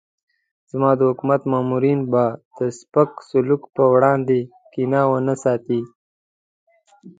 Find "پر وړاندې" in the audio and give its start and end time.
3.75-4.39